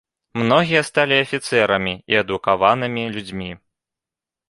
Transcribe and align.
Многія 0.43 0.81
сталі 0.89 1.19
афіцэрамі 1.25 1.95
і 2.15 2.19
адукаванымі 2.25 3.09
людзьмі. 3.19 3.51